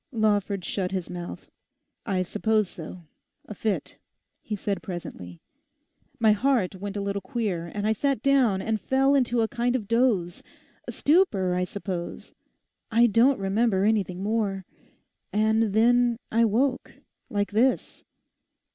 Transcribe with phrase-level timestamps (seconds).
[0.11, 1.51] Lawford shut his mouth.
[2.07, 3.99] 'I suppose so—a fit,'
[4.41, 5.39] he said presently.
[6.19, 9.75] 'My heart went a little queer, and I sat down and fell into a kind
[9.75, 12.33] of doze—a stupor, I suppose.
[12.89, 14.65] I don't remember anything more.
[15.31, 16.95] And then I woke;
[17.29, 18.03] like this.